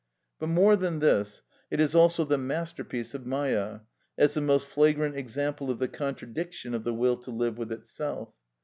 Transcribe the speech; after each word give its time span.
But, 0.39 0.47
more 0.47 0.75
than 0.75 0.97
this, 0.97 1.43
it 1.69 1.79
is 1.79 1.93
also 1.93 2.25
the 2.25 2.39
masterpiece 2.39 3.13
of 3.13 3.21
Mâyâ, 3.21 3.81
as 4.17 4.33
the 4.33 4.41
most 4.41 4.65
flagrant 4.65 5.15
example 5.15 5.69
of 5.69 5.77
the 5.77 5.87
contradiction 5.87 6.73
of 6.73 6.83
the 6.83 6.93
will 6.95 7.17
to 7.17 7.29
live 7.29 7.59
with 7.59 7.71
itself. 7.71 8.29